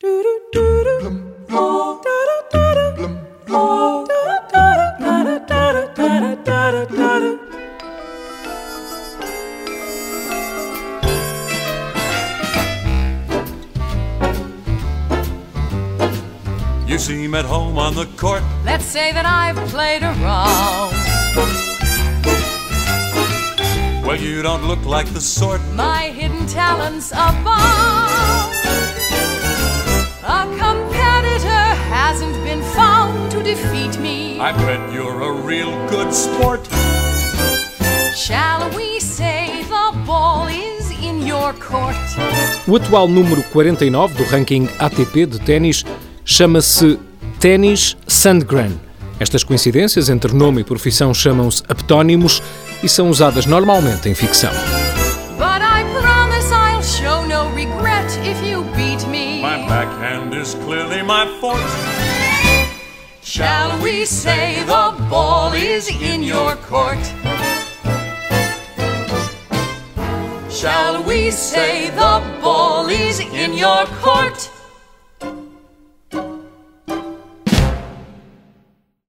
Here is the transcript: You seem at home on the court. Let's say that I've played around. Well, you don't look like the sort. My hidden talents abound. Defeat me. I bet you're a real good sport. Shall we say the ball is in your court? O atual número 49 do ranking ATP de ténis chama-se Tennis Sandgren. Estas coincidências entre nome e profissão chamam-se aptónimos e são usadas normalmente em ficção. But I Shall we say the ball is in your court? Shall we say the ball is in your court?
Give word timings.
You 0.00 0.10
seem 16.98 17.34
at 17.34 17.44
home 17.44 17.76
on 17.76 17.96
the 17.96 18.06
court. 18.16 18.44
Let's 18.64 18.84
say 18.84 19.10
that 19.10 19.26
I've 19.26 19.56
played 19.70 20.04
around. 20.04 20.92
Well, 24.06 24.16
you 24.16 24.42
don't 24.42 24.64
look 24.68 24.84
like 24.84 25.12
the 25.12 25.20
sort. 25.20 25.60
My 25.74 26.10
hidden 26.10 26.46
talents 26.46 27.10
abound. 27.10 28.17
Defeat 33.48 33.98
me. 33.98 34.38
I 34.38 34.52
bet 34.52 34.92
you're 34.92 35.22
a 35.22 35.32
real 35.32 35.72
good 35.88 36.12
sport. 36.12 36.60
Shall 38.14 38.68
we 38.76 39.00
say 39.00 39.62
the 39.62 39.92
ball 40.06 40.48
is 40.48 40.90
in 40.90 41.26
your 41.26 41.54
court? 41.54 41.96
O 42.66 42.76
atual 42.76 43.08
número 43.08 43.42
49 43.44 44.14
do 44.14 44.24
ranking 44.24 44.68
ATP 44.78 45.26
de 45.26 45.38
ténis 45.40 45.84
chama-se 46.24 46.98
Tennis 47.40 47.96
Sandgren. 48.06 48.78
Estas 49.18 49.42
coincidências 49.42 50.10
entre 50.10 50.32
nome 50.32 50.60
e 50.60 50.64
profissão 50.64 51.14
chamam-se 51.14 51.62
aptónimos 51.68 52.42
e 52.82 52.88
são 52.88 53.08
usadas 53.08 53.46
normalmente 53.46 54.08
em 54.08 54.14
ficção. 54.14 54.52
But 55.38 55.62
I 55.62 55.78
Shall 63.28 63.78
we 63.82 64.06
say 64.06 64.64
the 64.64 64.96
ball 65.10 65.52
is 65.52 65.90
in 65.90 66.22
your 66.22 66.56
court? 66.56 67.04
Shall 70.50 71.02
we 71.04 71.30
say 71.30 71.90
the 71.90 72.22
ball 72.40 72.88
is 72.88 73.20
in 73.20 73.52
your 73.52 73.84
court? 74.00 74.50